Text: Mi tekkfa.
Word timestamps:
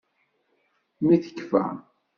Mi 1.05 1.15
tekkfa. 1.23 1.63